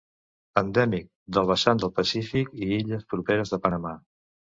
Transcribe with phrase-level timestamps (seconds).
[0.59, 1.03] Endèmic
[1.37, 3.93] del vessant del Pacífic i illes properes de Panamà.